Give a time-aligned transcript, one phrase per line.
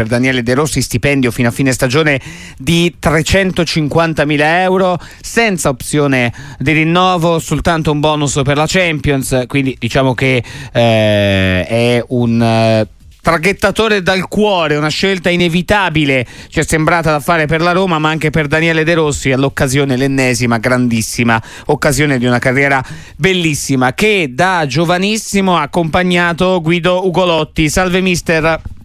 [0.00, 2.18] per Daniele De Rossi, stipendio fino a fine stagione
[2.56, 10.14] di 350.000 euro, senza opzione di rinnovo, soltanto un bonus per la Champions, quindi diciamo
[10.14, 10.42] che
[10.72, 12.42] eh, è un...
[12.42, 12.88] Eh,
[13.22, 18.08] traghettatore dal cuore, una scelta inevitabile ci è sembrata da fare per la Roma ma
[18.08, 22.82] anche per Daniele De Rossi all'occasione l'ennesima grandissima occasione di una carriera
[23.16, 27.68] bellissima che da giovanissimo ha accompagnato Guido Ugolotti.
[27.68, 28.78] Salve mister.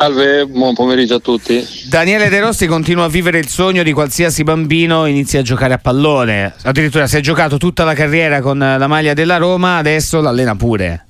[0.00, 1.60] Salve, buon pomeriggio a tutti.
[1.88, 5.78] Daniele De Rossi continua a vivere il sogno di qualsiasi bambino inizia a giocare a
[5.78, 6.54] pallone.
[6.62, 11.06] Addirittura si è giocato tutta la carriera con la maglia della Roma, adesso l'allena pure.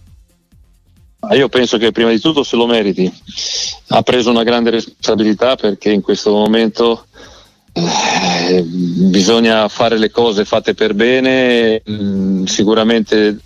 [1.32, 3.12] Io penso che prima di tutto se lo meriti.
[3.88, 7.08] Ha preso una grande responsabilità perché in questo momento
[8.48, 11.82] eh, bisogna fare le cose fatte per bene.
[11.90, 13.38] Mm, sicuramente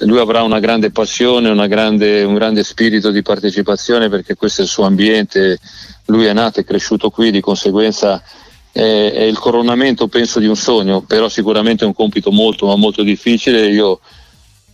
[0.00, 4.64] lui avrà una grande passione, una grande, un grande spirito di partecipazione perché questo è
[4.64, 5.58] il suo ambiente.
[6.06, 8.22] Lui è nato e cresciuto qui, di conseguenza
[8.70, 12.76] è, è il coronamento, penso, di un sogno, però sicuramente è un compito molto, ma
[12.76, 13.68] molto difficile.
[13.68, 14.00] Io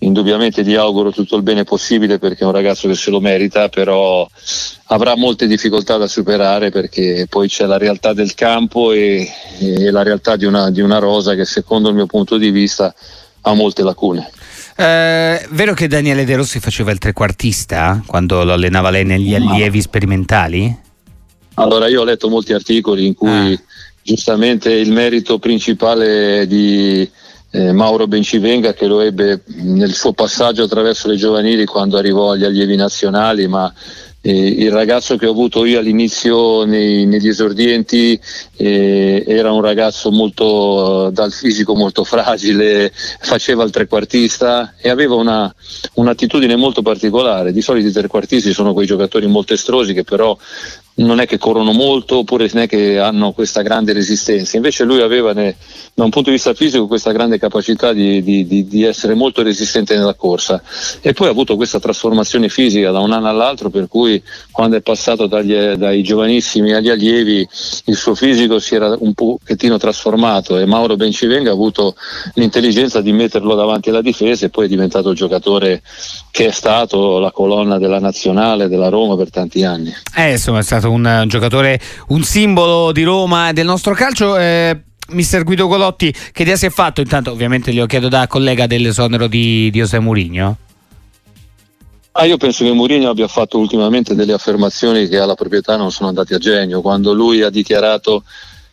[0.01, 3.69] indubbiamente gli auguro tutto il bene possibile perché è un ragazzo che se lo merita,
[3.69, 4.27] però
[4.87, 10.03] avrà molte difficoltà da superare perché poi c'è la realtà del campo e, e la
[10.03, 12.95] realtà di una, di una, rosa che secondo il mio punto di vista
[13.43, 14.31] ha molte lacune.
[14.77, 19.81] Eh, vero che Daniele De Rossi faceva il trequartista quando lo allenava lei negli allievi
[19.83, 20.89] sperimentali?
[21.55, 23.61] Allora io ho letto molti articoli in cui ah.
[24.03, 27.09] giustamente il merito principale di
[27.51, 32.45] eh, Mauro Bencivenga che lo ebbe nel suo passaggio attraverso le giovanili quando arrivò agli
[32.45, 33.73] allievi nazionali, ma
[34.23, 38.21] eh, il ragazzo che ho avuto io all'inizio nei, negli esordienti
[38.57, 45.53] eh, era un ragazzo molto dal fisico molto fragile, faceva il trequartista e aveva una,
[45.95, 47.51] un'attitudine molto particolare.
[47.51, 50.37] Di solito i trequartisti sono quei giocatori molto estrosi che però
[50.95, 54.57] non è che corrono molto oppure non è che hanno questa grande resistenza.
[54.57, 55.57] Invece lui aveva ne,
[55.95, 59.43] da un punto di vista fisico questa grande capacità di, di, di, di, essere molto
[59.43, 60.63] resistente nella corsa
[61.01, 64.81] e poi ha avuto questa trasformazione fisica da un anno all'altro per cui quando è
[64.81, 67.47] passato dagli, dai giovanissimi agli allievi
[67.85, 71.95] il suo fisico si era un pochettino trasformato e Mauro Bencivenga ha avuto
[72.35, 75.83] l'intelligenza di metterlo davanti alla difesa e poi è diventato il giocatore
[76.31, 79.93] che è stato la colonna della nazionale della Roma per tanti anni.
[80.17, 84.37] Eh, insomma stato un, un giocatore, un simbolo di Roma e del nostro calcio.
[84.37, 84.81] Eh,
[85.11, 87.01] mister Guido Golotti, che idea si è fatto?
[87.01, 90.57] Intanto ovviamente glielo chiedo da collega dell'esonero di, di José Mourinho.
[92.13, 96.09] Ah, io penso che Mourinho abbia fatto ultimamente delle affermazioni che alla proprietà non sono
[96.09, 96.81] andate a genio.
[96.81, 98.25] Quando lui ha dichiarato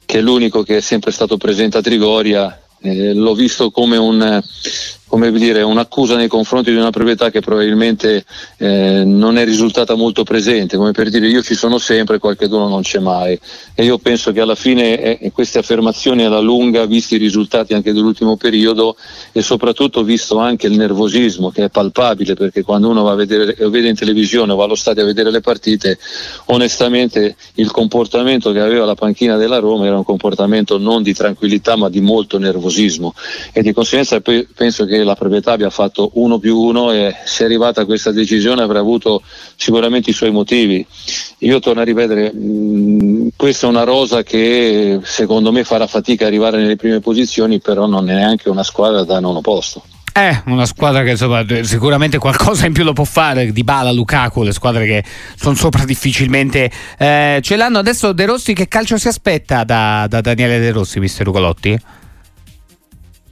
[0.05, 4.41] che l'unico che è sempre stato presente a Trigoria, eh, l'ho visto come un,
[5.07, 8.25] come dire, un'accusa nei confronti di una proprietà che probabilmente
[8.57, 12.81] eh, non è risultata molto presente, come per dire io ci sono sempre, qualcuno non
[12.81, 13.39] c'è mai.
[13.73, 17.93] E io penso che alla fine eh, queste affermazioni alla lunga, visti i risultati anche
[17.93, 18.97] dell'ultimo periodo
[19.31, 23.55] e soprattutto visto anche il nervosismo che è palpabile, perché quando uno va a vedere,
[23.69, 25.97] vede in televisione o va allo stadio a vedere le partite,
[26.45, 31.75] onestamente il comportamento che aveva la panchina della Roma era un comportamento non di tranquillità
[31.77, 33.13] ma di molto nervosismo
[33.53, 37.43] e di conseguenza penso che che la proprietà abbia fatto uno più uno e se
[37.43, 39.21] è arrivata a questa decisione avrà avuto
[39.55, 40.85] sicuramente i suoi motivi.
[41.39, 46.27] Io torno a ripetere, mh, questa è una rosa che secondo me farà fatica a
[46.27, 49.83] arrivare nelle prime posizioni, però non è neanche una squadra da nono posto.
[50.13, 54.41] Eh, una squadra che insomma, sicuramente qualcosa in più lo può fare, di Bala, Lukaku,
[54.41, 55.03] le squadre che
[55.35, 57.77] sono sopra difficilmente eh, ce l'hanno.
[57.77, 61.79] Adesso De Rossi che calcio si aspetta da, da Daniele De Rossi, mister Ugolotti?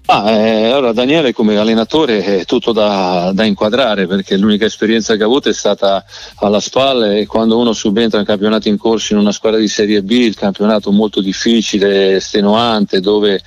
[0.08, 5.24] Ah, eh, allora Daniele come allenatore è tutto da, da, inquadrare perché l'unica esperienza che
[5.24, 6.06] ha avuto è stata
[6.36, 10.04] alla spalla e quando uno subentra in campionato in corso in una squadra di Serie
[10.04, 13.42] B, il campionato molto difficile, estenuante, dove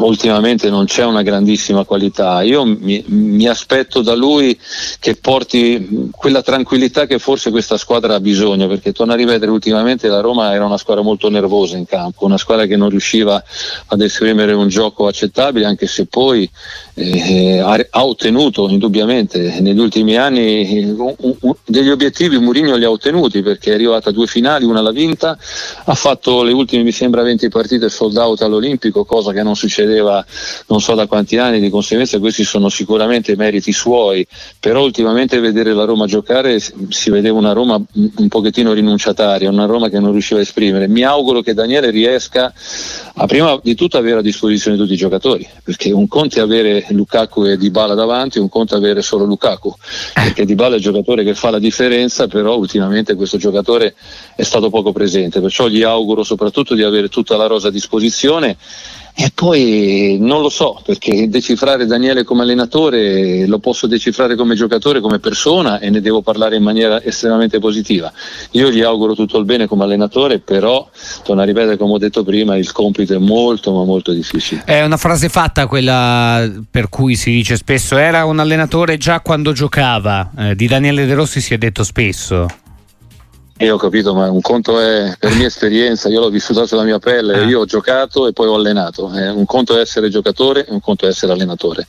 [0.00, 2.42] ultimamente non c'è una grandissima qualità.
[2.42, 4.58] Io mi, mi, aspetto da lui
[4.98, 10.08] che porti quella tranquillità che forse questa squadra ha bisogno, perché torna a rivedere ultimamente
[10.08, 13.42] la Roma era una squadra molto nervosa in campo, una squadra che non riusciva
[13.86, 16.48] ad esprimere un gioco accettabile, anche se poi
[16.94, 23.42] eh, ha, ottenuto indubbiamente negli ultimi anni un, un, degli obiettivi Mourinho li ha ottenuti
[23.42, 25.38] perché è arrivata a due finali, una l'ha vinta,
[25.84, 29.56] ha fatto le ultime mi sembra 20 partite sold out all'Olimpico, cosa che non non
[29.56, 30.24] succedeva
[30.66, 34.26] non so da quanti anni, di conseguenza questi sono sicuramente meriti suoi,
[34.58, 39.88] però ultimamente vedere la Roma giocare si vedeva una Roma un pochettino rinunciataria, una Roma
[39.88, 40.86] che non riusciva a esprimere.
[40.88, 42.52] Mi auguro che Daniele riesca
[43.22, 46.86] a prima di tutto avere a disposizione tutti i giocatori, perché un conto è avere
[46.88, 49.74] Lukaku e Dybala davanti, un conto è avere solo Lukaku,
[50.14, 53.94] perché Dybala è il giocatore che fa la differenza, però ultimamente questo giocatore
[54.34, 58.56] è stato poco presente, perciò gli auguro soprattutto di avere tutta la rosa a disposizione
[59.14, 65.00] e poi non lo so, perché decifrare Daniele come allenatore lo posso decifrare come giocatore,
[65.00, 68.10] come persona e ne devo parlare in maniera estremamente positiva.
[68.52, 70.88] Io gli auguro tutto il bene come allenatore, però,
[71.22, 74.62] torno a ripetere come ho detto prima, il compito è molto ma molto difficile.
[74.64, 79.52] È una frase fatta quella per cui si dice spesso era un allenatore già quando
[79.52, 82.46] giocava, eh, di Daniele De Rossi si è detto spesso.
[83.60, 86.98] Io ho capito, ma un conto è per mia esperienza, io l'ho vissuta sulla mia
[86.98, 87.42] pelle, ah.
[87.42, 89.12] io ho giocato e poi ho allenato.
[89.12, 91.86] Eh, un conto è essere giocatore e un conto è essere allenatore.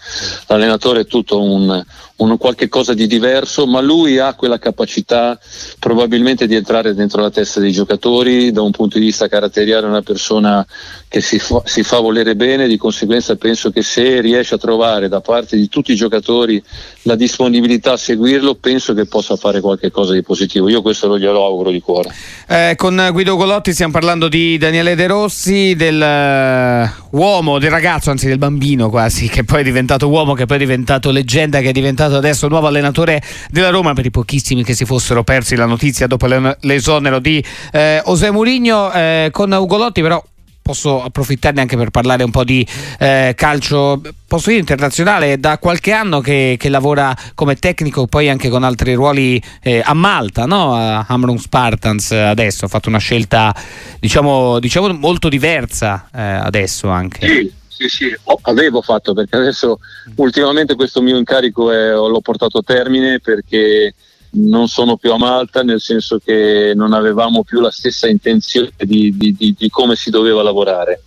[0.47, 1.81] L'allenatore è tutto un,
[2.21, 5.39] un qualche cosa di diverso, ma lui ha quella capacità
[5.79, 10.01] probabilmente di entrare dentro la testa dei giocatori, da un punto di vista caratteriale una
[10.01, 10.65] persona
[11.07, 15.09] che si fa, si fa volere bene, di conseguenza penso che se riesce a trovare
[15.09, 16.62] da parte di tutti i giocatori
[17.03, 20.69] la disponibilità a seguirlo, penso che possa fare qualcosa di positivo.
[20.69, 22.13] Io questo lo glielo auguro di cuore.
[22.47, 28.28] Eh, con Guido Golotti stiamo parlando di Daniele De Rossi, dell'uomo, uh, del ragazzo, anzi
[28.28, 31.72] del bambino quasi, che poi è diventato uomo, che poi è diventato leggenda, che è
[31.72, 36.08] diventato adesso nuovo allenatore della Roma per i pochissimi che si fossero persi la notizia
[36.08, 36.28] dopo
[36.62, 40.24] l'esonero di eh, José Mourinho eh, con Ugolotti però
[40.71, 42.65] posso approfittarne anche per parlare un po' di
[42.97, 48.47] eh, calcio, posso dire internazionale, da qualche anno che, che, lavora come tecnico, poi anche
[48.47, 50.73] con altri ruoli eh, a Malta, no?
[50.73, 53.53] a Amron Spartans adesso, ha fatto una scelta
[54.00, 57.27] diciamo, diciamo molto diversa eh, adesso anche.
[57.27, 59.79] Sì sì, sì, avevo fatto perché adesso
[60.15, 63.95] ultimamente questo mio incarico è, l'ho portato a termine perché
[64.31, 69.16] non sono più a Malta, nel senso che non avevamo più la stessa intenzione di,
[69.18, 71.04] di, di, di come si doveva lavorare.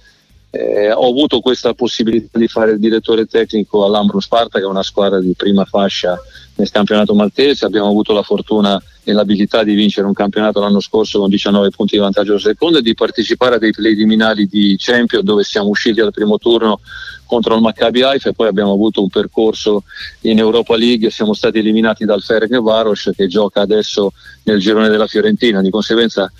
[0.50, 4.84] Eh, ho avuto questa possibilità di fare il direttore tecnico all'Ambro Sparta, che è una
[4.84, 6.16] squadra di prima fascia
[6.56, 7.64] nel campionato maltese.
[7.64, 11.96] Abbiamo avuto la fortuna e l'abilità di vincere un campionato l'anno scorso con 19 punti
[11.96, 16.00] di vantaggio al secondo e di partecipare a dei preliminari di Champions dove siamo usciti
[16.00, 16.80] al primo turno
[17.26, 19.84] contro il Maccabi Haifa e poi abbiamo avuto un percorso
[20.22, 21.10] in Europa League.
[21.10, 24.12] Siamo stati eliminati dal Ferenc Varos che gioca adesso
[24.44, 25.60] nel girone della Fiorentina.
[25.60, 26.30] Di conseguenza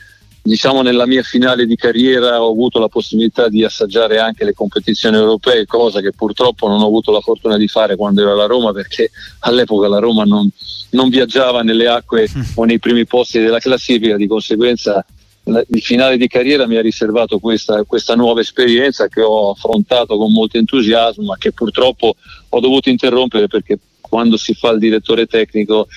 [0.46, 5.16] diciamo nella mia finale di carriera ho avuto la possibilità di assaggiare anche le competizioni
[5.16, 8.70] europee, cosa che purtroppo non ho avuto la fortuna di fare quando ero alla Roma
[8.72, 9.10] perché
[9.40, 10.46] all'epoca la Roma non,
[10.90, 15.02] non viaggiava nelle acque o nei primi posti della classifica, di conseguenza
[15.44, 20.32] il finale di carriera mi ha riservato questa, questa, nuova esperienza che ho affrontato con
[20.32, 22.14] molto entusiasmo ma che purtroppo
[22.48, 25.88] ho dovuto interrompere perché quando si fa il direttore tecnico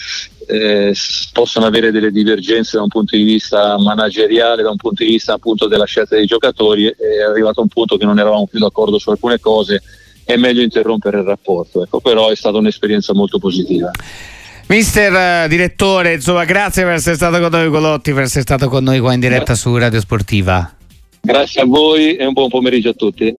[0.47, 0.93] eh,
[1.33, 5.33] possono avere delle divergenze da un punto di vista manageriale, da un punto di vista
[5.33, 9.09] appunto della scelta dei giocatori, è arrivato un punto che non eravamo più d'accordo su
[9.09, 9.83] alcune cose,
[10.23, 13.91] è meglio interrompere il rapporto, ecco, però è stata un'esperienza molto positiva.
[14.67, 18.83] Mister uh, direttore, insomma, grazie per essere stato con noi Colotti, per essere stato con
[18.83, 20.73] noi qua in diretta su Radio Sportiva.
[21.21, 23.35] Grazie a voi e un buon pomeriggio a tutti.